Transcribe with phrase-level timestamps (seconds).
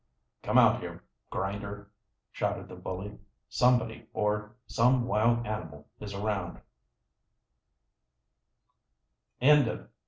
[0.41, 1.91] "Come out here, Grinder!"
[2.31, 3.19] shouted the bully.
[3.49, 6.59] "Somebody or some wild animal is around!"